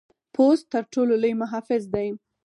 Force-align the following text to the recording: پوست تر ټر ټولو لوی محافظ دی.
پوست 0.33 0.65
تر 0.71 0.71
ټر 0.71 0.83
ټولو 0.93 1.13
لوی 1.21 1.33
محافظ 1.41 1.83
دی. 1.93 2.07